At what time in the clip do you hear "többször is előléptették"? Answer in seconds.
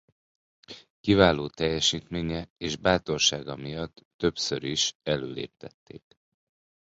4.17-6.03